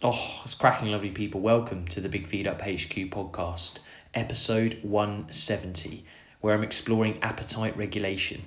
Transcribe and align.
Oh, 0.00 0.42
it's 0.44 0.54
cracking, 0.54 0.92
lovely 0.92 1.10
people. 1.10 1.40
Welcome 1.40 1.88
to 1.88 2.00
the 2.00 2.08
Big 2.08 2.28
Feed 2.28 2.46
Up 2.46 2.60
HQ 2.60 3.10
podcast, 3.10 3.80
episode 4.14 4.78
170, 4.82 6.04
where 6.40 6.54
I'm 6.54 6.62
exploring 6.62 7.18
appetite 7.20 7.76
regulation. 7.76 8.44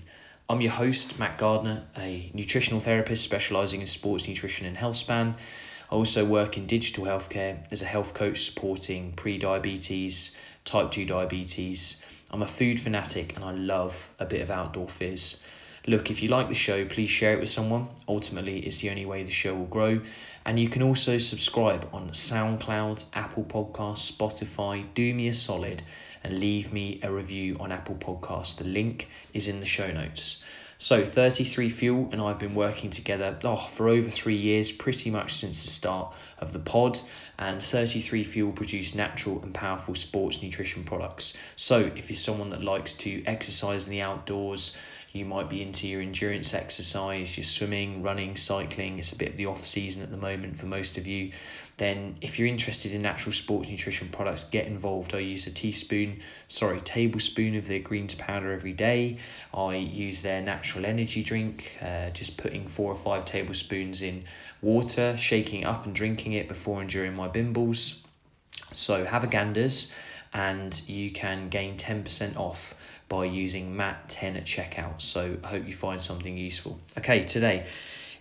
I'm 0.48 0.62
your 0.62 0.72
host, 0.72 1.20
Matt 1.20 1.38
Gardner, 1.38 1.84
a 1.98 2.32
nutritional 2.34 2.80
therapist 2.80 3.26
specializing 3.26 3.82
in 3.82 3.88
sports 3.88 4.30
nutrition 4.30 4.66
and 4.66 4.78
health 4.78 4.96
span. 4.96 5.36
I 5.92 5.96
also 5.96 6.24
work 6.24 6.56
in 6.56 6.68
digital 6.68 7.04
healthcare 7.04 7.70
as 7.70 7.82
a 7.82 7.86
health 7.86 8.14
coach 8.14 8.44
supporting 8.44 9.12
pre 9.12 9.38
diabetes, 9.38 10.34
type 10.64 10.92
2 10.92 11.04
diabetes. 11.04 12.02
I'm 12.30 12.44
a 12.44 12.48
food 12.48 12.80
fanatic 12.80 13.36
and 13.36 13.44
I 13.44 13.52
love 13.52 14.10
a 14.20 14.26
bit 14.26 14.40
of 14.40 14.52
outdoor 14.52 14.88
fizz. 14.88 15.44
Look, 15.88 16.12
if 16.12 16.22
you 16.22 16.30
like 16.30 16.48
the 16.48 16.54
show, 16.54 16.86
please 16.86 17.10
share 17.10 17.34
it 17.34 17.40
with 17.40 17.50
someone. 17.50 17.88
Ultimately, 18.08 18.60
it's 18.60 18.80
the 18.80 18.92
only 18.92 19.08
way 19.08 19.24
the 19.24 19.32
show 19.32 19.56
will 19.56 19.66
grow. 19.66 20.02
And 20.46 20.60
you 20.60 20.70
can 20.70 20.84
also 20.84 21.18
subscribe 21.18 21.90
on 21.92 22.10
SoundCloud, 22.10 23.06
Apple 23.14 23.44
Podcasts, 23.44 24.12
Spotify. 24.12 24.86
Do 24.94 25.12
me 25.14 25.28
a 25.28 25.34
solid 25.34 25.82
and 26.24 26.38
leave 26.38 26.72
me 26.72 27.00
a 27.02 27.12
review 27.12 27.58
on 27.60 27.72
Apple 27.72 27.96
Podcasts. 27.96 28.58
The 28.58 28.66
link 28.66 29.08
is 29.34 29.48
in 29.48 29.60
the 29.60 29.66
show 29.66 29.92
notes. 29.92 30.44
So 30.78 31.06
33 31.06 31.70
Fuel 31.70 32.10
and 32.12 32.20
I've 32.20 32.40
been 32.40 32.56
working 32.56 32.90
together 32.90 33.38
oh, 33.44 33.68
for 33.72 33.88
over 33.88 34.10
three 34.10 34.38
years, 34.38 34.72
pretty 34.72 35.12
much 35.12 35.36
since 35.36 35.62
the 35.62 35.70
start 35.70 36.14
of 36.40 36.54
the 36.54 36.60
pod. 36.60 37.00
And 37.38 37.62
33 37.62 38.24
Fuel 38.24 38.52
produce 38.52 38.96
natural 38.96 39.42
and 39.44 39.54
powerful 39.54 39.94
sports 39.94 40.42
nutrition 40.42 40.84
products. 40.84 41.36
So 41.56 41.80
if 41.80 42.10
you're 42.10 42.18
someone 42.18 42.50
that 42.50 42.64
likes 42.64 42.94
to 42.94 43.24
exercise 43.26 43.84
in 43.84 43.92
the 43.92 44.02
outdoors, 44.02 44.76
you 45.14 45.26
might 45.26 45.50
be 45.50 45.62
into 45.62 45.88
your 45.88 46.02
endurance 46.02 46.54
exercise, 46.54 47.36
your 47.36 47.44
swimming, 47.44 48.02
running, 48.02 48.38
cycling. 48.38 48.98
It's 48.98 49.12
a 49.12 49.18
bit 49.18 49.30
of 49.30 49.38
the 49.38 49.48
off 49.48 49.64
season 49.64 50.04
at 50.04 50.12
the 50.12 50.18
moment 50.18 50.58
for 50.58 50.68
most 50.68 50.98
of 50.98 51.06
you. 51.06 51.32
Then, 51.78 52.16
if 52.22 52.40
you're 52.40 52.48
interested 52.48 52.94
in 52.94 53.02
natural 53.02 53.34
sports 53.34 53.70
nutrition 53.70 54.10
products, 54.10 54.46
get 54.46 54.68
involved. 54.68 55.14
I 55.14 55.20
use 55.20 55.48
a 55.48 55.52
teaspoon, 55.52 56.22
sorry, 56.48 56.80
tablespoon 56.80 57.56
of 57.56 57.68
their 57.68 57.80
greens 57.80 58.16
powder 58.16 58.54
every 58.54 58.74
day. 58.74 59.18
I 59.54 59.76
use 59.76 60.22
their 60.22 60.42
natural 60.42 60.86
energy 60.86 61.24
drink, 61.24 61.78
uh, 61.82 62.12
just 62.12 62.38
putting 62.38 62.68
four 62.68 62.92
or 62.92 62.96
five 62.96 63.26
tablespoons 63.26 64.02
in 64.02 64.24
water, 64.62 65.18
shaking 65.18 65.66
up 65.66 65.86
and 65.86 65.94
drinking 65.94 66.34
it 66.34 66.48
before 66.48 66.80
and 66.80 66.90
during 66.90 67.16
my 67.16 67.28
bimbles. 67.28 68.02
So, 68.74 69.04
have 69.04 69.24
a 69.26 69.28
ganders 69.28 69.92
and 70.34 70.82
you 70.88 71.12
can 71.12 71.50
gain 71.50 71.78
10% 71.78 72.38
off 72.38 72.76
by 73.12 73.26
using 73.26 73.76
MAT10 73.76 74.38
at 74.38 74.46
checkout. 74.46 75.02
So 75.02 75.38
I 75.44 75.48
hope 75.48 75.68
you 75.68 75.74
find 75.74 76.02
something 76.02 76.38
useful. 76.38 76.80
Okay, 76.98 77.24
today 77.24 77.66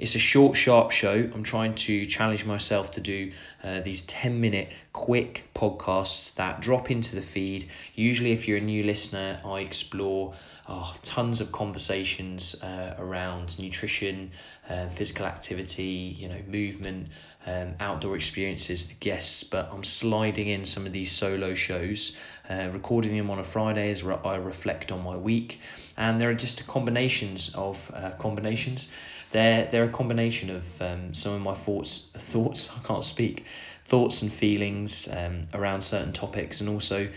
it's 0.00 0.16
a 0.16 0.19
short, 0.19 0.56
sharp 0.56 0.91
show. 0.91 1.30
I'm 1.33 1.44
trying 1.44 1.77
to 1.86 2.05
challenge 2.06 2.44
myself 2.44 2.91
to 2.92 3.00
do 3.00 3.30
uh, 3.62 3.83
these 3.83 4.02
10 4.02 4.41
minute 4.41 4.68
quick 4.92 5.44
podcasts 5.55 6.34
that 6.34 6.61
drop 6.61 6.91
into 6.91 7.14
the 7.14 7.22
feed. 7.22 7.68
Usually, 7.94 8.33
if 8.33 8.48
you're 8.48 8.58
a 8.58 8.62
new 8.62 8.83
listener, 8.83 9.41
I 9.44 9.61
explore 9.61 10.34
oh, 10.68 10.92
tons 11.05 11.41
of 11.41 11.52
conversations 11.52 12.61
uh, 12.61 12.96
around 12.98 13.61
nutrition, 13.61 14.33
uh, 14.68 14.88
physical 14.88 15.24
activity, 15.24 16.16
you 16.18 16.28
know, 16.28 16.41
movement, 16.48 17.06
um, 17.46 17.74
outdoor 17.80 18.16
experiences 18.16 18.86
with 18.86 19.00
guests. 19.00 19.44
But 19.44 19.70
I'm 19.72 19.84
sliding 19.84 20.48
in 20.48 20.64
some 20.64 20.86
of 20.86 20.92
these 20.92 21.10
solo 21.12 21.55
shows, 21.55 22.16
uh, 22.48 22.70
recording 22.72 23.16
them 23.16 23.30
on 23.30 23.38
a 23.38 23.44
Friday 23.44 23.91
as 23.91 24.02
re- 24.02 24.19
I 24.24 24.36
reflect 24.36 24.92
on 24.92 25.02
my 25.02 25.16
week, 25.16 25.61
and 25.96 26.20
there 26.20 26.30
are 26.30 26.34
just 26.34 26.66
combinations 26.66 27.55
of 27.55 27.91
uh, 27.94 28.11
combinations. 28.18 28.88
They're 29.33 29.66
they're 29.66 29.84
a 29.84 29.92
combination 29.92 30.50
of 30.50 30.83
um, 30.83 31.14
some 31.14 31.34
of 31.34 31.41
my 31.41 31.55
thoughts 31.55 32.11
thoughts 32.16 32.70
I 32.77 32.86
can't 32.86 33.05
speak 33.05 33.44
thoughts 33.86 34.22
and 34.22 34.33
feelings 34.33 35.08
um, 35.11 35.42
around 35.52 35.83
certain 35.83 36.12
topics, 36.12 36.61
and 36.61 36.68
also 36.68 37.08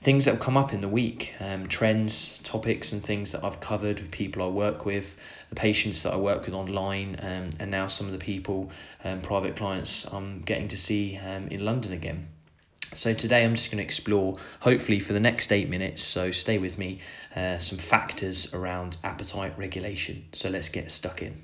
things 0.00 0.24
that 0.24 0.32
will 0.32 0.40
come 0.40 0.56
up 0.56 0.72
in 0.72 0.80
the 0.80 0.88
week, 0.88 1.34
um, 1.40 1.66
trends, 1.66 2.38
topics, 2.40 2.92
and 2.92 3.02
things 3.02 3.32
that 3.32 3.44
I've 3.44 3.60
covered 3.60 4.00
with 4.00 4.10
people 4.10 4.42
I 4.42 4.48
work 4.48 4.86
with, 4.86 5.16
the 5.48 5.56
patients 5.56 6.02
that 6.02 6.12
I 6.12 6.16
work 6.16 6.46
with 6.46 6.54
online, 6.54 7.16
um, 7.20 7.50
and 7.58 7.70
now 7.70 7.88
some 7.88 8.06
of 8.06 8.12
the 8.12 8.18
people, 8.18 8.70
um, 9.04 9.20
private 9.22 9.56
clients 9.56 10.04
I'm 10.04 10.42
getting 10.42 10.68
to 10.68 10.76
see 10.76 11.18
um, 11.18 11.48
in 11.48 11.64
London 11.64 11.92
again. 11.92 12.28
So 12.94 13.12
today 13.12 13.44
I'm 13.44 13.54
just 13.54 13.70
going 13.70 13.78
to 13.78 13.84
explore, 13.84 14.38
hopefully 14.60 14.98
for 14.98 15.12
the 15.12 15.20
next 15.20 15.52
eight 15.52 15.68
minutes, 15.68 16.02
so 16.02 16.30
stay 16.30 16.58
with 16.58 16.78
me, 16.78 17.00
uh, 17.36 17.58
some 17.58 17.78
factors 17.78 18.54
around 18.54 18.96
appetite 19.04 19.58
regulation. 19.58 20.24
So 20.32 20.48
let's 20.48 20.68
get 20.70 20.90
stuck 20.90 21.22
in. 21.22 21.34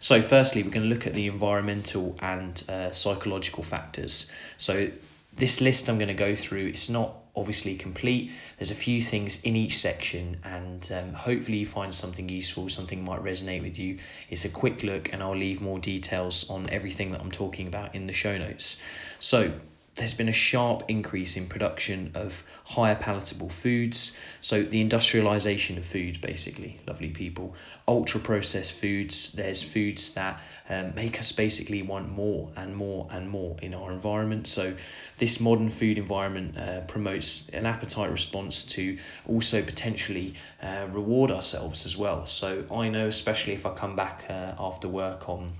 So 0.00 0.20
firstly, 0.20 0.64
we're 0.64 0.70
going 0.70 0.88
to 0.88 0.92
look 0.92 1.06
at 1.06 1.14
the 1.14 1.28
environmental 1.28 2.16
and 2.18 2.60
uh, 2.68 2.90
psychological 2.90 3.62
factors. 3.62 4.28
So 4.56 4.88
this 5.34 5.60
list 5.60 5.88
I'm 5.88 5.98
going 5.98 6.08
to 6.08 6.14
go 6.14 6.34
through, 6.34 6.66
it's 6.66 6.88
not 6.88 7.16
obviously 7.34 7.74
complete. 7.76 8.30
There's 8.58 8.70
a 8.70 8.74
few 8.74 9.00
things 9.00 9.42
in 9.42 9.56
each 9.56 9.78
section, 9.78 10.38
and 10.44 10.90
um, 10.92 11.12
hopefully 11.14 11.58
you 11.58 11.66
find 11.66 11.94
something 11.94 12.28
useful, 12.28 12.68
something 12.68 13.04
might 13.04 13.20
resonate 13.20 13.62
with 13.62 13.78
you. 13.78 13.98
It's 14.28 14.44
a 14.44 14.50
quick 14.50 14.82
look, 14.82 15.12
and 15.12 15.22
I'll 15.22 15.36
leave 15.36 15.60
more 15.60 15.78
details 15.78 16.48
on 16.50 16.68
everything 16.70 17.12
that 17.12 17.20
I'm 17.20 17.30
talking 17.30 17.66
about 17.66 17.94
in 17.94 18.06
the 18.06 18.12
show 18.12 18.36
notes. 18.36 18.76
So, 19.18 19.52
there's 19.96 20.14
been 20.14 20.30
a 20.30 20.32
sharp 20.32 20.84
increase 20.88 21.36
in 21.36 21.46
production 21.46 22.12
of 22.14 22.42
hyper 22.64 23.02
palatable 23.02 23.50
foods. 23.50 24.12
So, 24.40 24.62
the 24.62 24.80
industrialization 24.80 25.76
of 25.76 25.84
food, 25.84 26.20
basically, 26.22 26.78
lovely 26.86 27.10
people. 27.10 27.54
Ultra 27.86 28.20
processed 28.20 28.72
foods, 28.72 29.32
there's 29.32 29.62
foods 29.62 30.10
that 30.14 30.42
um, 30.70 30.94
make 30.94 31.20
us 31.20 31.32
basically 31.32 31.82
want 31.82 32.10
more 32.10 32.50
and 32.56 32.74
more 32.74 33.06
and 33.10 33.28
more 33.28 33.56
in 33.60 33.74
our 33.74 33.92
environment. 33.92 34.46
So, 34.46 34.74
this 35.18 35.40
modern 35.40 35.68
food 35.68 35.98
environment 35.98 36.56
uh, 36.56 36.80
promotes 36.82 37.48
an 37.50 37.66
appetite 37.66 38.10
response 38.10 38.62
to 38.64 38.98
also 39.28 39.62
potentially 39.62 40.34
uh, 40.62 40.86
reward 40.90 41.30
ourselves 41.30 41.84
as 41.84 41.98
well. 41.98 42.24
So, 42.24 42.64
I 42.74 42.88
know, 42.88 43.08
especially 43.08 43.52
if 43.52 43.66
I 43.66 43.74
come 43.74 43.94
back 43.94 44.24
uh, 44.30 44.54
after 44.58 44.88
work 44.88 45.28
on 45.28 45.52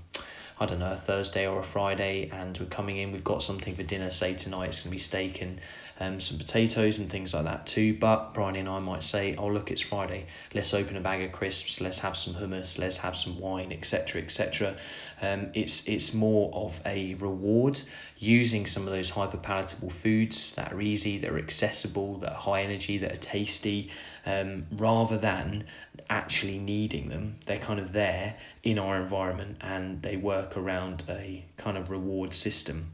I 0.59 0.65
don't 0.65 0.79
know, 0.79 0.91
a 0.91 0.97
Thursday 0.97 1.47
or 1.47 1.59
a 1.59 1.63
Friday, 1.63 2.29
and 2.31 2.57
we're 2.57 2.67
coming 2.67 2.97
in, 2.97 3.11
we've 3.11 3.23
got 3.23 3.41
something 3.41 3.75
for 3.75 3.83
dinner, 3.83 4.11
say 4.11 4.35
tonight 4.35 4.69
it's 4.69 4.79
going 4.79 4.89
to 4.89 4.91
be 4.91 4.97
steak 4.97 5.41
and 5.41 5.59
um, 5.99 6.19
some 6.19 6.37
potatoes 6.37 6.99
and 6.99 7.09
things 7.09 7.33
like 7.33 7.45
that 7.45 7.65
too. 7.65 7.93
But 7.93 8.33
Brian 8.33 8.55
and 8.55 8.69
I 8.69 8.79
might 8.79 9.03
say, 9.03 9.35
oh, 9.35 9.47
look, 9.47 9.71
it's 9.71 9.81
Friday, 9.81 10.25
let's 10.53 10.73
open 10.73 10.97
a 10.97 11.01
bag 11.01 11.21
of 11.21 11.31
crisps, 11.31 11.81
let's 11.81 11.99
have 11.99 12.17
some 12.17 12.33
hummus, 12.33 12.79
let's 12.79 12.97
have 12.97 13.15
some 13.15 13.39
wine, 13.39 13.71
etc. 13.71 14.21
etc. 14.21 14.75
Um, 15.21 15.51
it's, 15.53 15.87
it's 15.87 16.13
more 16.13 16.51
of 16.53 16.79
a 16.85 17.13
reward 17.15 17.79
using 18.17 18.65
some 18.65 18.87
of 18.87 18.93
those 18.93 19.09
hyper 19.09 19.37
palatable 19.37 19.89
foods 19.89 20.53
that 20.53 20.73
are 20.73 20.81
easy, 20.81 21.19
that 21.19 21.31
are 21.31 21.37
accessible, 21.37 22.17
that 22.19 22.31
are 22.31 22.39
high 22.39 22.63
energy, 22.63 22.99
that 22.99 23.11
are 23.11 23.17
tasty, 23.17 23.89
um, 24.25 24.65
rather 24.71 25.17
than 25.17 25.65
actually 26.09 26.57
needing 26.57 27.09
them. 27.09 27.39
They're 27.45 27.59
kind 27.59 27.79
of 27.79 27.91
there 27.91 28.35
in 28.63 28.79
our 28.79 28.97
environment 28.97 29.57
and 29.61 30.01
they 30.01 30.17
work 30.17 30.57
around 30.57 31.03
a 31.09 31.45
kind 31.57 31.77
of 31.77 31.91
reward 31.91 32.33
system. 32.33 32.91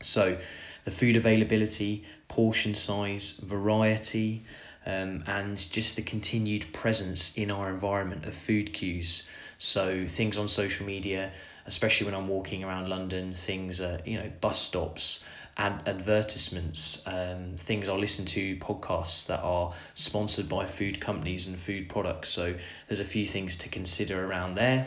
So, 0.00 0.38
the 0.84 0.90
food 0.90 1.16
availability, 1.16 2.04
portion 2.28 2.74
size, 2.74 3.32
variety, 3.42 4.44
um, 4.86 5.22
and 5.26 5.56
just 5.70 5.96
the 5.96 6.02
continued 6.02 6.66
presence 6.72 7.32
in 7.36 7.50
our 7.50 7.70
environment 7.70 8.26
of 8.26 8.34
food 8.34 8.72
cues. 8.72 9.22
So, 9.58 10.06
things 10.08 10.38
on 10.38 10.48
social 10.48 10.86
media, 10.86 11.32
especially 11.66 12.06
when 12.06 12.14
I'm 12.14 12.26
walking 12.26 12.64
around 12.64 12.88
London, 12.88 13.32
things 13.32 13.80
are, 13.80 14.00
you 14.04 14.18
know, 14.18 14.30
bus 14.40 14.60
stops, 14.60 15.22
ad- 15.56 15.82
advertisements, 15.86 17.02
um, 17.06 17.54
things 17.56 17.88
I 17.88 17.94
listen 17.94 18.24
to, 18.26 18.56
podcasts 18.56 19.26
that 19.26 19.40
are 19.40 19.72
sponsored 19.94 20.48
by 20.48 20.66
food 20.66 21.00
companies 21.00 21.46
and 21.46 21.56
food 21.56 21.88
products. 21.88 22.30
So 22.30 22.54
there's 22.88 23.00
a 23.00 23.04
few 23.04 23.26
things 23.26 23.56
to 23.58 23.68
consider 23.68 24.24
around 24.24 24.56
there. 24.56 24.86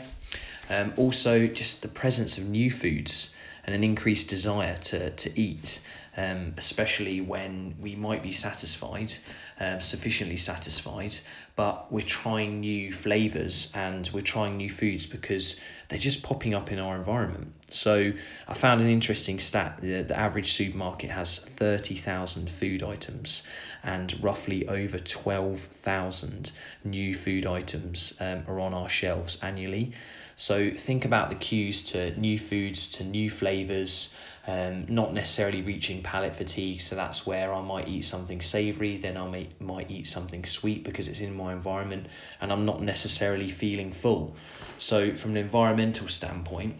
Um, 0.68 0.92
also, 0.96 1.46
just 1.46 1.82
the 1.82 1.88
presence 1.88 2.38
of 2.38 2.44
new 2.44 2.70
foods 2.70 3.30
and 3.64 3.74
an 3.74 3.84
increased 3.84 4.28
desire 4.28 4.76
to, 4.76 5.10
to 5.10 5.40
eat 5.40 5.80
um, 6.16 6.54
especially 6.56 7.20
when 7.20 7.74
we 7.80 7.94
might 7.94 8.22
be 8.22 8.32
satisfied, 8.32 9.12
um, 9.60 9.80
sufficiently 9.80 10.36
satisfied, 10.36 11.14
but 11.56 11.92
we're 11.92 12.00
trying 12.00 12.60
new 12.60 12.90
flavors 12.90 13.70
and 13.74 14.08
we're 14.12 14.22
trying 14.22 14.56
new 14.56 14.70
foods 14.70 15.06
because 15.06 15.60
they're 15.88 15.98
just 15.98 16.22
popping 16.22 16.54
up 16.54 16.72
in 16.72 16.78
our 16.78 16.96
environment. 16.96 17.52
So 17.68 18.12
I 18.48 18.54
found 18.54 18.80
an 18.80 18.88
interesting 18.88 19.38
stat: 19.38 19.78
the, 19.82 20.02
the 20.02 20.18
average 20.18 20.52
supermarket 20.52 21.10
has 21.10 21.38
thirty 21.38 21.96
thousand 21.96 22.48
food 22.50 22.82
items, 22.82 23.42
and 23.82 24.16
roughly 24.24 24.66
over 24.68 24.98
twelve 24.98 25.60
thousand 25.60 26.50
new 26.82 27.12
food 27.12 27.44
items 27.44 28.14
um, 28.20 28.44
are 28.48 28.60
on 28.60 28.72
our 28.72 28.88
shelves 28.88 29.38
annually. 29.42 29.92
So 30.36 30.70
think 30.70 31.04
about 31.04 31.30
the 31.30 31.34
cues 31.34 31.82
to 31.92 32.18
new 32.18 32.38
foods, 32.38 32.88
to 32.88 33.04
new 33.04 33.28
flavors, 33.30 34.14
um, 34.46 34.86
not 34.88 35.12
necessarily 35.12 35.62
reaching 35.62 36.02
palate 36.02 36.36
fatigue. 36.36 36.80
So 36.80 36.94
that's 36.94 37.26
where 37.26 37.52
I 37.52 37.62
might 37.62 37.88
eat 37.88 38.02
something 38.02 38.40
savory, 38.42 38.98
then 38.98 39.16
I 39.16 39.26
may, 39.28 39.48
might 39.58 39.90
eat 39.90 40.06
something 40.06 40.44
sweet 40.44 40.84
because 40.84 41.08
it's 41.08 41.20
in 41.20 41.34
my 41.34 41.52
environment 41.52 42.06
and 42.40 42.52
I'm 42.52 42.64
not 42.66 42.80
necessarily 42.82 43.50
feeling 43.50 43.92
full. 43.92 44.36
So, 44.78 45.14
from 45.14 45.32
an 45.32 45.38
environmental 45.38 46.08
standpoint, 46.08 46.76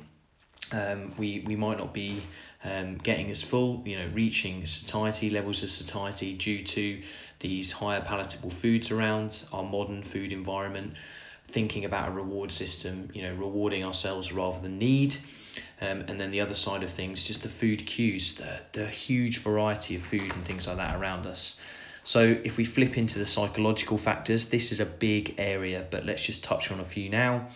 Um, 0.73 1.14
we, 1.17 1.44
we 1.47 1.55
might 1.56 1.79
not 1.79 1.94
be 1.94 2.20
um, 2.64 2.99
getting 2.99 3.31
as 3.31 3.41
full, 3.41 3.82
you 3.87 3.97
know, 3.99 4.08
reaching 4.12 4.67
satiety 4.67 5.31
levels 5.31 5.62
of 5.62 5.70
satiety 5.70 6.35
due 6.35 6.58
to 6.64 7.03
these 7.38 7.70
hyper 7.70 8.05
palatable 8.05 8.50
foods 8.50 8.91
around 8.91 9.44
our 9.53 9.62
modern 9.62 10.03
food 10.03 10.32
environment. 10.32 10.94
Thinking 11.48 11.84
about 11.84 12.08
a 12.08 12.10
reward 12.10 12.52
system, 12.52 13.10
you 13.14 13.22
know, 13.22 13.34
rewarding 13.34 13.84
ourselves 13.84 14.32
rather 14.32 14.60
than 14.60 14.78
need. 14.78 15.16
Um, 15.81 16.04
and 16.08 16.20
then 16.20 16.31
the 16.31 16.40
other 16.40 16.54
side 16.54 16.82
of 16.82 16.90
things, 16.90 17.25
just 17.25 17.43
the 17.43 17.48
food 17.48 17.87
cues, 17.87 18.34
the, 18.34 18.60
the 18.72 18.87
huge 18.87 19.38
variety 19.38 19.96
of 19.96 20.02
food 20.02 20.32
and 20.32 20.44
things 20.44 20.66
like 20.66 20.76
that 20.78 20.96
around 20.96 21.26
us. 21.26 21.56
So 22.02 22.37
if 22.44 22.56
we 22.56 22.64
flip 22.64 22.96
into 22.96 23.19
the 23.19 23.26
psychological 23.26 23.98
factors, 23.98 24.46
this 24.46 24.72
is 24.72 24.81
a 24.81 24.87
big 24.87 25.34
area, 25.38 25.87
but 25.90 26.06
let's 26.06 26.25
just 26.25 26.44
touch 26.44 26.70
on 26.70 26.81
a 26.81 26.84
few 26.84 27.10
now 27.10 27.48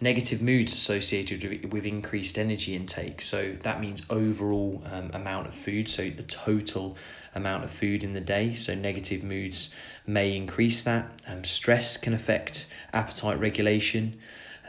negative 0.00 0.40
moods 0.40 0.72
associated 0.72 1.72
with 1.72 1.84
increased 1.84 2.38
energy 2.38 2.74
intake. 2.74 3.20
So 3.20 3.56
that 3.62 3.80
means 3.80 4.02
overall 4.08 4.82
um, 4.90 5.10
amount 5.12 5.48
of 5.48 5.54
food, 5.54 5.88
so 5.88 6.08
the 6.08 6.22
total 6.22 6.96
amount 7.34 7.64
of 7.64 7.70
food 7.70 8.02
in 8.02 8.12
the 8.12 8.20
day. 8.20 8.54
So 8.54 8.74
negative 8.74 9.22
moods 9.22 9.70
may 10.06 10.36
increase 10.36 10.84
that. 10.84 11.10
Um, 11.26 11.44
stress 11.44 11.96
can 11.96 12.14
affect 12.14 12.66
appetite 12.92 13.38
regulation. 13.38 14.20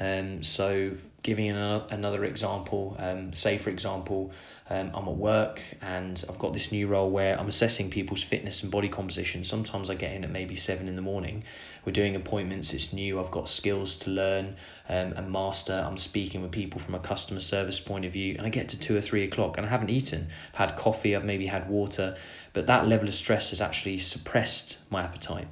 Um, 0.01 0.41
so 0.41 0.93
giving 1.21 1.51
another 1.51 2.25
example, 2.25 2.95
um, 2.97 3.33
say 3.33 3.59
for 3.59 3.69
example, 3.69 4.31
um, 4.67 4.89
I'm 4.95 5.07
at 5.07 5.15
work 5.15 5.61
and 5.79 6.23
I've 6.27 6.39
got 6.39 6.53
this 6.53 6.71
new 6.71 6.87
role 6.87 7.11
where 7.11 7.39
I'm 7.39 7.47
assessing 7.47 7.91
people's 7.91 8.23
fitness 8.23 8.63
and 8.63 8.71
body 8.71 8.89
composition. 8.89 9.43
Sometimes 9.43 9.91
I 9.91 9.93
get 9.93 10.13
in 10.13 10.23
at 10.23 10.31
maybe 10.31 10.55
seven 10.55 10.87
in 10.87 10.95
the 10.95 11.03
morning. 11.03 11.43
We're 11.85 11.91
doing 11.91 12.15
appointments, 12.15 12.73
it's 12.73 12.93
new, 12.93 13.19
I've 13.19 13.29
got 13.29 13.47
skills 13.47 13.97
to 13.97 14.09
learn 14.09 14.55
um, 14.89 15.13
and 15.13 15.31
master. 15.31 15.73
I'm 15.73 15.97
speaking 15.97 16.41
with 16.41 16.51
people 16.51 16.79
from 16.79 16.95
a 16.95 16.99
customer 16.99 17.39
service 17.39 17.79
point 17.79 18.05
of 18.05 18.11
view, 18.11 18.37
and 18.39 18.47
I 18.47 18.49
get 18.49 18.69
to 18.69 18.79
two 18.79 18.97
or 18.97 19.01
three 19.01 19.23
o'clock 19.23 19.57
and 19.57 19.67
I 19.67 19.69
haven't 19.69 19.91
eaten. 19.91 20.29
I've 20.53 20.69
had 20.69 20.77
coffee, 20.77 21.15
I've 21.15 21.25
maybe 21.25 21.45
had 21.45 21.69
water, 21.69 22.15
but 22.53 22.65
that 22.65 22.87
level 22.87 23.07
of 23.07 23.13
stress 23.13 23.51
has 23.51 23.61
actually 23.61 23.99
suppressed 23.99 24.79
my 24.89 25.03
appetite. 25.03 25.47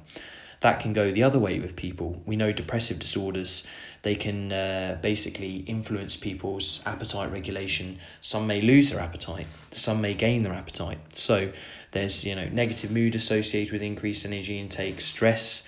That 0.60 0.80
can 0.80 0.92
go 0.92 1.10
the 1.10 1.22
other 1.22 1.38
way 1.38 1.58
with 1.58 1.74
people. 1.74 2.22
We 2.26 2.36
know 2.36 2.52
depressive 2.52 2.98
disorders, 2.98 3.64
they 4.02 4.14
can 4.14 4.52
uh, 4.52 4.98
basically 5.00 5.56
influence 5.56 6.16
people's 6.16 6.82
appetite 6.84 7.32
regulation. 7.32 7.98
Some 8.20 8.46
may 8.46 8.60
lose 8.60 8.90
their 8.90 9.00
appetite, 9.00 9.46
some 9.70 10.02
may 10.02 10.14
gain 10.14 10.42
their 10.42 10.52
appetite. 10.52 10.98
So 11.14 11.52
there's 11.92 12.24
you 12.24 12.36
know 12.36 12.46
negative 12.48 12.90
mood 12.90 13.14
associated 13.14 13.72
with 13.72 13.82
increased 13.82 14.24
energy 14.24 14.58
intake, 14.58 15.00
stress. 15.00 15.62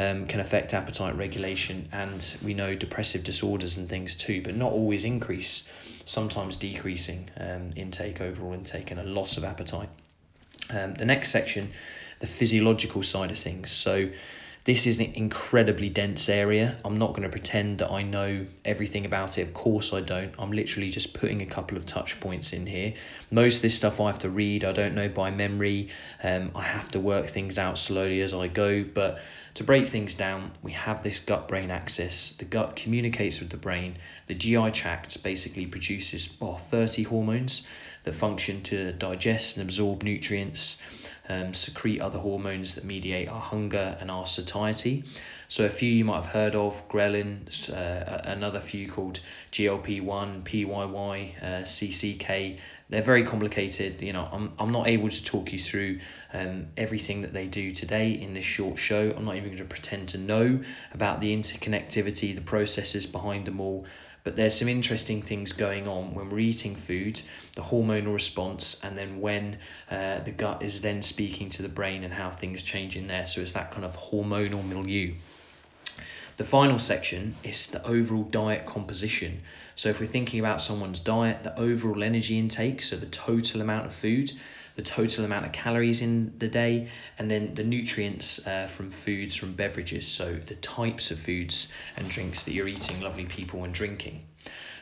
Um, 0.00 0.26
can 0.26 0.38
affect 0.38 0.74
appetite 0.74 1.16
regulation, 1.16 1.88
and 1.90 2.36
we 2.44 2.54
know 2.54 2.72
depressive 2.72 3.24
disorders 3.24 3.78
and 3.78 3.88
things 3.88 4.14
too, 4.14 4.42
but 4.42 4.54
not 4.54 4.70
always 4.70 5.02
increase, 5.04 5.64
sometimes 6.04 6.56
decreasing 6.56 7.28
um, 7.36 7.72
intake, 7.74 8.20
overall 8.20 8.52
intake, 8.52 8.92
and 8.92 9.00
a 9.00 9.02
loss 9.02 9.38
of 9.38 9.42
appetite. 9.42 9.88
Um, 10.70 10.94
the 10.94 11.04
next 11.04 11.30
section, 11.30 11.72
the 12.20 12.26
physiological 12.26 13.02
side 13.02 13.30
of 13.30 13.38
things. 13.38 13.70
So 13.70 14.08
this 14.68 14.86
is 14.86 14.98
an 15.00 15.12
incredibly 15.14 15.88
dense 15.88 16.28
area. 16.28 16.76
I'm 16.84 16.98
not 16.98 17.10
going 17.12 17.22
to 17.22 17.30
pretend 17.30 17.78
that 17.78 17.90
I 17.90 18.02
know 18.02 18.44
everything 18.66 19.06
about 19.06 19.38
it. 19.38 19.48
Of 19.48 19.54
course, 19.54 19.94
I 19.94 20.02
don't. 20.02 20.34
I'm 20.38 20.52
literally 20.52 20.90
just 20.90 21.14
putting 21.14 21.40
a 21.40 21.46
couple 21.46 21.78
of 21.78 21.86
touch 21.86 22.20
points 22.20 22.52
in 22.52 22.66
here. 22.66 22.92
Most 23.30 23.56
of 23.56 23.62
this 23.62 23.74
stuff 23.74 23.98
I 23.98 24.08
have 24.08 24.18
to 24.18 24.28
read, 24.28 24.66
I 24.66 24.72
don't 24.72 24.94
know 24.94 25.08
by 25.08 25.30
memory. 25.30 25.88
Um, 26.22 26.50
I 26.54 26.64
have 26.64 26.88
to 26.88 27.00
work 27.00 27.28
things 27.28 27.58
out 27.58 27.78
slowly 27.78 28.20
as 28.20 28.34
I 28.34 28.48
go. 28.48 28.84
But 28.84 29.20
to 29.54 29.64
break 29.64 29.88
things 29.88 30.14
down, 30.14 30.52
we 30.62 30.72
have 30.72 31.02
this 31.02 31.18
gut 31.18 31.48
brain 31.48 31.70
axis. 31.70 32.32
The 32.32 32.44
gut 32.44 32.76
communicates 32.76 33.40
with 33.40 33.48
the 33.48 33.56
brain. 33.56 33.96
The 34.26 34.34
GI 34.34 34.72
tract 34.72 35.22
basically 35.22 35.64
produces 35.64 36.36
well, 36.40 36.58
30 36.58 37.04
hormones 37.04 37.66
that 38.04 38.14
function 38.14 38.62
to 38.64 38.92
digest 38.92 39.56
and 39.56 39.64
absorb 39.64 40.02
nutrients 40.02 40.78
um, 41.28 41.52
secrete 41.52 42.00
other 42.00 42.18
hormones 42.18 42.74
that 42.74 42.84
mediate 42.84 43.28
our 43.28 43.40
hunger 43.40 43.96
and 44.00 44.10
our 44.10 44.26
satiety. 44.26 45.04
So 45.48 45.64
a 45.64 45.70
few 45.70 45.90
you 45.90 46.04
might 46.04 46.16
have 46.16 46.26
heard 46.26 46.54
of, 46.54 46.88
ghrelin, 46.88 47.70
uh, 47.70 48.20
another 48.24 48.60
few 48.60 48.88
called 48.88 49.20
GLP-1, 49.52 50.42
PYY, 50.42 51.42
uh, 51.42 51.46
CCK. 51.62 52.58
They're 52.90 53.02
very 53.02 53.24
complicated. 53.24 54.02
You 54.02 54.12
know, 54.12 54.28
I'm, 54.30 54.52
I'm 54.58 54.72
not 54.72 54.88
able 54.88 55.08
to 55.08 55.24
talk 55.24 55.52
you 55.52 55.58
through 55.58 56.00
um, 56.32 56.68
everything 56.76 57.22
that 57.22 57.32
they 57.32 57.46
do 57.46 57.70
today 57.70 58.12
in 58.12 58.34
this 58.34 58.44
short 58.44 58.78
show. 58.78 59.12
I'm 59.14 59.24
not 59.24 59.36
even 59.36 59.48
going 59.48 59.58
to 59.58 59.64
pretend 59.64 60.10
to 60.10 60.18
know 60.18 60.60
about 60.92 61.20
the 61.20 61.34
interconnectivity, 61.34 62.34
the 62.34 62.42
processes 62.42 63.06
behind 63.06 63.46
them 63.46 63.60
all. 63.60 63.86
But 64.24 64.36
there's 64.36 64.58
some 64.58 64.68
interesting 64.68 65.22
things 65.22 65.52
going 65.52 65.88
on 65.88 66.14
when 66.14 66.28
we're 66.28 66.40
eating 66.40 66.76
food, 66.76 67.20
the 67.54 67.62
hormonal 67.62 68.12
response, 68.12 68.80
and 68.82 68.96
then 68.96 69.20
when 69.20 69.58
uh, 69.90 70.20
the 70.20 70.32
gut 70.32 70.62
is 70.62 70.80
then 70.80 71.02
speaking 71.02 71.50
to 71.50 71.62
the 71.62 71.68
brain 71.68 72.04
and 72.04 72.12
how 72.12 72.30
things 72.30 72.62
change 72.62 72.96
in 72.96 73.06
there. 73.06 73.26
So 73.26 73.40
it's 73.40 73.52
that 73.52 73.70
kind 73.70 73.84
of 73.84 73.96
hormonal 73.96 74.64
milieu. 74.64 75.14
The 76.36 76.44
final 76.44 76.78
section 76.78 77.34
is 77.42 77.66
the 77.66 77.84
overall 77.84 78.22
diet 78.22 78.64
composition. 78.64 79.42
So 79.74 79.88
if 79.88 79.98
we're 79.98 80.06
thinking 80.06 80.38
about 80.38 80.60
someone's 80.60 81.00
diet, 81.00 81.42
the 81.42 81.58
overall 81.58 82.04
energy 82.04 82.38
intake, 82.38 82.82
so 82.82 82.96
the 82.96 83.06
total 83.06 83.60
amount 83.60 83.86
of 83.86 83.92
food, 83.92 84.32
the 84.78 84.82
total 84.84 85.24
amount 85.24 85.44
of 85.44 85.50
calories 85.50 86.02
in 86.02 86.32
the 86.38 86.46
day, 86.46 86.86
and 87.18 87.28
then 87.28 87.52
the 87.52 87.64
nutrients 87.64 88.38
uh, 88.46 88.68
from 88.68 88.92
foods, 88.92 89.34
from 89.34 89.52
beverages, 89.52 90.06
so 90.06 90.32
the 90.36 90.54
types 90.54 91.10
of 91.10 91.18
foods 91.18 91.72
and 91.96 92.08
drinks 92.08 92.44
that 92.44 92.52
you're 92.52 92.68
eating, 92.68 93.00
lovely 93.00 93.24
people, 93.24 93.64
and 93.64 93.74
drinking. 93.74 94.22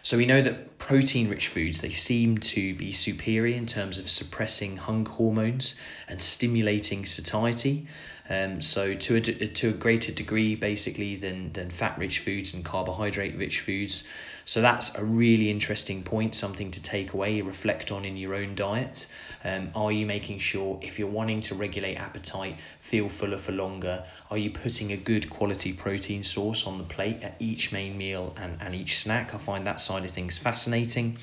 So 0.07 0.17
we 0.17 0.25
know 0.25 0.41
that 0.41 0.79
protein 0.79 1.29
rich 1.29 1.49
foods 1.49 1.81
they 1.81 1.91
seem 1.91 2.39
to 2.39 2.75
be 2.77 2.93
superior 2.93 3.57
in 3.57 3.67
terms 3.67 3.99
of 3.99 4.09
suppressing 4.09 4.77
hunger 4.77 5.11
hormones 5.11 5.75
and 6.07 6.23
stimulating 6.23 7.05
satiety. 7.05 7.89
Um, 8.29 8.63
so 8.63 8.95
to 8.95 9.17
a, 9.17 9.21
to 9.21 9.69
a 9.71 9.73
greater 9.73 10.13
degree 10.13 10.55
basically 10.55 11.17
than 11.17 11.53
than 11.53 11.71
fat 11.71 11.99
rich 11.99 12.21
foods 12.21 12.55
and 12.55 12.65
carbohydrate 12.65 13.37
rich 13.37 13.61
foods. 13.61 14.05
So 14.45 14.61
that's 14.61 14.95
a 14.95 15.05
really 15.05 15.51
interesting 15.51 16.05
point, 16.05 16.37
something 16.37 16.71
to 16.71 16.81
take 16.81 17.13
away, 17.13 17.41
reflect 17.41 17.91
on 17.91 18.05
in 18.05 18.17
your 18.17 18.37
own 18.37 18.55
diet. 18.55 19.09
Um, 19.43 19.71
are 19.75 19.91
you 19.91 20.07
making 20.07 20.39
sure 20.39 20.79
if 20.83 21.01
you're 21.01 21.09
wanting 21.09 21.41
to 21.43 21.57
regulate 21.57 21.97
appetite, 21.97 22.57
feel 22.79 23.09
fuller 23.09 23.39
for 23.39 23.53
longer, 23.53 24.05
are 24.31 24.39
you 24.39 24.51
putting 24.51 24.93
a 24.93 24.97
good 24.97 25.31
quality 25.31 25.73
protein 25.73 26.23
source 26.23 26.67
on 26.67 26.79
the 26.79 26.85
plate 26.85 27.23
at 27.23 27.37
each 27.41 27.73
main 27.73 27.97
meal 27.99 28.35
and, 28.37 28.59
and 28.61 28.75
each 28.75 29.01
snack? 29.01 29.35
I 29.35 29.39
find 29.39 29.67
that 29.67 29.81
side 29.81 29.96
of 30.05 30.11
things 30.11 30.39
fascinating. 30.39 31.19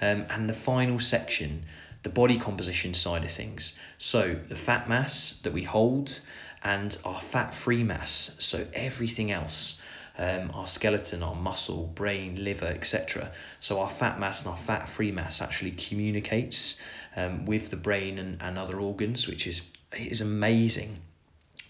Um, 0.00 0.26
and 0.30 0.48
the 0.48 0.54
final 0.54 0.98
section, 0.98 1.64
the 2.02 2.08
body 2.10 2.36
composition 2.36 2.94
side 2.94 3.24
of 3.24 3.30
things. 3.30 3.72
So 3.98 4.36
the 4.48 4.56
fat 4.56 4.88
mass 4.88 5.40
that 5.42 5.52
we 5.52 5.62
hold 5.62 6.20
and 6.62 6.96
our 7.04 7.20
fat 7.20 7.54
free 7.54 7.82
mass, 7.82 8.34
so 8.38 8.66
everything 8.74 9.30
else 9.30 9.80
um, 10.18 10.52
our 10.54 10.66
skeleton, 10.66 11.22
our 11.22 11.34
muscle, 11.34 11.90
brain, 11.94 12.42
liver, 12.42 12.66
etc. 12.66 13.32
So 13.60 13.80
our 13.80 13.90
fat 13.90 14.20
mass 14.20 14.44
and 14.44 14.52
our 14.52 14.58
fat 14.58 14.88
free 14.88 15.10
mass 15.10 15.40
actually 15.40 15.72
communicates 15.72 16.80
um, 17.16 17.46
with 17.46 17.70
the 17.70 17.76
brain 17.76 18.18
and, 18.18 18.40
and 18.40 18.58
other 18.58 18.78
organs, 18.78 19.26
which 19.26 19.46
is 19.46 19.62
is 19.92 20.20
amazing. 20.20 20.98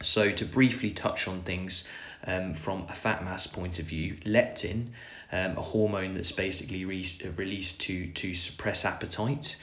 So 0.03 0.31
to 0.31 0.45
briefly 0.45 0.91
touch 0.91 1.29
on 1.29 1.43
things 1.43 1.85
um, 2.27 2.55
from 2.55 2.87
a 2.89 2.95
fat 2.95 3.25
mass 3.25 3.47
point 3.47 3.79
of 3.79 3.87
view, 3.87 4.17
leptin, 4.25 4.89
um, 5.33 5.57
a 5.59 5.63
hormone 5.63 6.15
that's 6.15 6.33
basically 6.33 6.85
re- 6.85 7.21
released 7.37 7.81
to 7.83 8.07
to 8.13 8.35
suppress 8.35 8.85
appetite. 8.85 9.57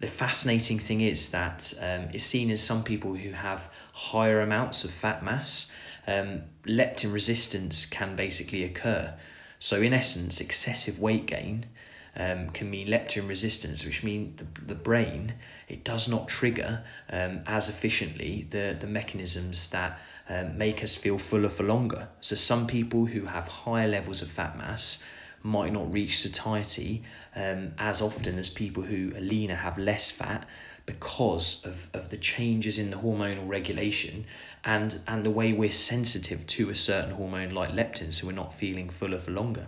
The 0.00 0.06
fascinating 0.06 0.78
thing 0.78 1.00
is 1.00 1.30
that 1.30 1.74
um, 1.80 2.10
it's 2.12 2.24
seen 2.24 2.50
as 2.50 2.62
some 2.62 2.84
people 2.84 3.14
who 3.14 3.32
have 3.32 3.68
higher 3.92 4.40
amounts 4.40 4.84
of 4.84 4.92
fat 4.92 5.24
mass 5.24 5.70
um, 6.06 6.42
leptin 6.64 7.12
resistance 7.12 7.84
can 7.86 8.16
basically 8.16 8.64
occur. 8.64 9.12
So 9.58 9.82
in 9.82 9.92
essence, 9.92 10.40
excessive 10.40 11.00
weight 11.00 11.26
gain 11.26 11.66
um, 12.18 12.50
can 12.50 12.68
mean 12.70 12.88
leptin 12.88 13.28
resistance, 13.28 13.84
which 13.84 14.02
means 14.02 14.40
the, 14.40 14.46
the 14.66 14.74
brain 14.74 15.34
it 15.68 15.84
does 15.84 16.08
not 16.08 16.28
trigger 16.28 16.82
um, 17.10 17.40
as 17.46 17.68
efficiently 17.68 18.46
the, 18.50 18.76
the 18.78 18.86
mechanisms 18.86 19.68
that 19.70 20.00
um, 20.28 20.58
make 20.58 20.82
us 20.82 20.96
feel 20.96 21.16
fuller 21.18 21.48
for 21.48 21.62
longer. 21.62 22.08
So 22.20 22.34
some 22.34 22.66
people 22.66 23.06
who 23.06 23.24
have 23.24 23.46
higher 23.46 23.88
levels 23.88 24.22
of 24.22 24.28
fat 24.28 24.58
mass 24.58 24.98
might 25.42 25.72
not 25.72 25.94
reach 25.94 26.18
satiety 26.18 27.02
um, 27.36 27.72
as 27.78 28.02
often 28.02 28.38
as 28.38 28.50
people 28.50 28.82
who 28.82 29.14
are 29.16 29.20
leaner 29.20 29.54
have 29.54 29.78
less 29.78 30.10
fat 30.10 30.46
because 30.86 31.64
of, 31.64 31.88
of 31.94 32.08
the 32.08 32.16
changes 32.16 32.78
in 32.78 32.90
the 32.90 32.96
hormonal 32.96 33.46
regulation 33.46 34.24
and, 34.64 34.98
and 35.06 35.24
the 35.24 35.30
way 35.30 35.52
we're 35.52 35.70
sensitive 35.70 36.46
to 36.46 36.70
a 36.70 36.74
certain 36.74 37.12
hormone 37.12 37.50
like 37.50 37.70
leptin, 37.70 38.12
so 38.12 38.26
we're 38.26 38.32
not 38.32 38.54
feeling 38.54 38.88
fuller 38.88 39.18
for 39.18 39.30
longer. 39.30 39.66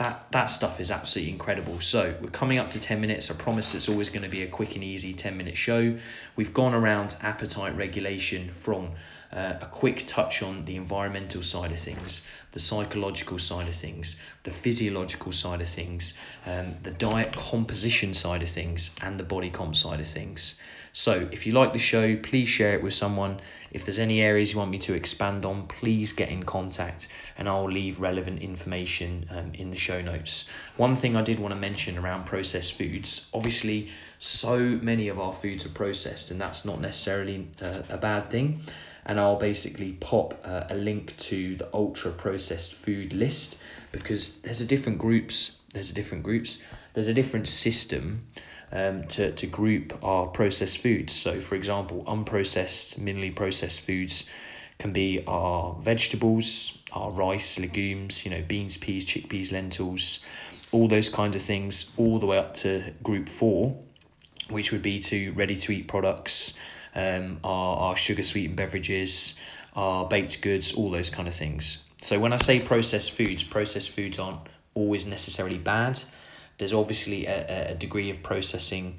That, 0.00 0.32
that 0.32 0.46
stuff 0.46 0.80
is 0.80 0.90
absolutely 0.90 1.30
incredible. 1.30 1.78
So 1.80 2.14
we're 2.22 2.30
coming 2.30 2.58
up 2.58 2.70
to 2.70 2.80
10 2.80 3.02
minutes. 3.02 3.30
I 3.30 3.34
promise 3.34 3.74
it's 3.74 3.86
always 3.86 4.08
going 4.08 4.22
to 4.22 4.30
be 4.30 4.42
a 4.44 4.48
quick 4.48 4.74
and 4.74 4.82
easy 4.82 5.12
10 5.12 5.36
minute 5.36 5.58
show. 5.58 5.94
We've 6.36 6.54
gone 6.54 6.72
around 6.72 7.18
appetite 7.20 7.76
regulation 7.76 8.50
from 8.50 8.92
uh, 9.30 9.58
a 9.60 9.66
quick 9.66 10.06
touch 10.06 10.42
on 10.42 10.64
the 10.64 10.76
environmental 10.76 11.42
side 11.42 11.70
of 11.70 11.78
things, 11.78 12.22
the 12.52 12.60
psychological 12.60 13.38
side 13.38 13.68
of 13.68 13.74
things, 13.74 14.16
the 14.42 14.50
physiological 14.50 15.32
side 15.32 15.60
of 15.60 15.68
things, 15.68 16.14
um, 16.46 16.74
the 16.82 16.90
diet 16.90 17.36
composition 17.36 18.14
side 18.14 18.42
of 18.42 18.48
things, 18.48 18.90
and 19.02 19.18
the 19.18 19.24
body 19.24 19.50
comp 19.50 19.76
side 19.76 20.00
of 20.00 20.06
things. 20.06 20.56
So, 20.92 21.28
if 21.30 21.46
you 21.46 21.52
like 21.52 21.72
the 21.72 21.78
show, 21.78 22.16
please 22.16 22.48
share 22.48 22.74
it 22.74 22.82
with 22.82 22.94
someone. 22.94 23.40
If 23.70 23.84
there's 23.84 24.00
any 24.00 24.20
areas 24.20 24.52
you 24.52 24.58
want 24.58 24.72
me 24.72 24.78
to 24.78 24.94
expand 24.94 25.44
on, 25.44 25.68
please 25.68 26.12
get 26.12 26.30
in 26.30 26.42
contact 26.42 27.06
and 27.38 27.48
I'll 27.48 27.70
leave 27.70 28.00
relevant 28.00 28.42
information 28.42 29.26
um, 29.30 29.52
in 29.54 29.70
the 29.70 29.76
show 29.76 30.00
notes. 30.02 30.46
One 30.76 30.96
thing 30.96 31.14
I 31.14 31.22
did 31.22 31.38
want 31.38 31.54
to 31.54 31.60
mention 31.60 31.96
around 31.96 32.24
processed 32.26 32.72
foods 32.72 33.28
obviously, 33.32 33.90
so 34.18 34.58
many 34.58 35.08
of 35.08 35.18
our 35.18 35.32
foods 35.32 35.64
are 35.64 35.70
processed, 35.70 36.30
and 36.30 36.40
that's 36.40 36.64
not 36.64 36.80
necessarily 36.80 37.48
uh, 37.62 37.82
a 37.88 37.96
bad 37.96 38.30
thing 38.30 38.60
and 39.06 39.18
I'll 39.18 39.38
basically 39.38 39.92
pop 39.92 40.40
uh, 40.44 40.64
a 40.68 40.74
link 40.74 41.16
to 41.18 41.56
the 41.56 41.68
ultra 41.74 42.12
processed 42.12 42.74
food 42.74 43.12
list 43.12 43.58
because 43.92 44.40
there's 44.42 44.60
a 44.60 44.64
different 44.64 44.98
groups 44.98 45.58
there's 45.72 45.90
a 45.90 45.94
different 45.94 46.24
groups 46.24 46.58
there's 46.94 47.08
a 47.08 47.14
different 47.14 47.48
system 47.48 48.26
um, 48.72 49.04
to, 49.08 49.32
to 49.32 49.46
group 49.46 49.98
our 50.02 50.26
processed 50.28 50.78
foods. 50.78 51.12
So 51.12 51.40
for 51.40 51.54
example 51.54 52.04
unprocessed 52.06 52.98
minimally 52.98 53.34
processed 53.34 53.80
foods 53.80 54.24
can 54.78 54.92
be 54.92 55.22
our 55.26 55.74
vegetables 55.74 56.78
our 56.92 57.12
rice 57.12 57.58
legumes 57.58 58.24
you 58.24 58.30
know 58.30 58.42
beans 58.42 58.78
peas 58.78 59.04
chickpeas 59.04 59.52
lentils 59.52 60.20
all 60.72 60.88
those 60.88 61.10
kinds 61.10 61.36
of 61.36 61.42
things 61.42 61.84
all 61.96 62.18
the 62.18 62.26
way 62.26 62.38
up 62.38 62.54
to 62.54 62.92
group 63.02 63.28
four 63.28 63.76
which 64.48 64.72
would 64.72 64.82
be 64.82 64.98
to 64.98 65.32
ready 65.32 65.54
to 65.54 65.70
eat 65.70 65.86
products 65.86 66.54
um, 66.94 67.40
our, 67.44 67.76
our 67.76 67.96
sugar 67.96 68.22
sweetened 68.22 68.56
beverages, 68.56 69.34
our 69.74 70.06
baked 70.08 70.40
goods, 70.42 70.72
all 70.72 70.90
those 70.90 71.10
kind 71.10 71.28
of 71.28 71.34
things. 71.34 71.78
So 72.02 72.18
when 72.18 72.32
I 72.32 72.38
say 72.38 72.60
processed 72.60 73.12
foods, 73.12 73.44
processed 73.44 73.90
foods 73.90 74.18
aren't 74.18 74.40
always 74.74 75.06
necessarily 75.06 75.58
bad. 75.58 76.02
There's 76.58 76.72
obviously 76.72 77.26
a, 77.26 77.72
a 77.72 77.74
degree 77.74 78.10
of 78.10 78.22
processing 78.22 78.98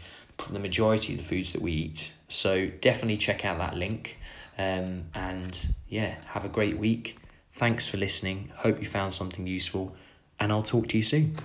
the 0.49 0.59
majority 0.59 1.13
of 1.13 1.19
the 1.19 1.25
foods 1.25 1.53
that 1.53 1.61
we 1.61 1.71
eat. 1.71 2.11
So 2.27 2.67
definitely 2.67 3.17
check 3.17 3.45
out 3.45 3.59
that 3.59 3.75
link. 3.75 4.17
Um, 4.57 5.05
and 5.13 5.75
yeah, 5.87 6.15
have 6.25 6.45
a 6.45 6.49
great 6.49 6.77
week. 6.77 7.17
Thanks 7.53 7.87
for 7.87 7.97
listening. 7.97 8.51
Hope 8.55 8.79
you 8.79 8.85
found 8.85 9.13
something 9.13 9.45
useful, 9.45 9.95
and 10.39 10.51
I'll 10.51 10.63
talk 10.63 10.87
to 10.89 10.97
you 10.97 11.03
soon. 11.03 11.35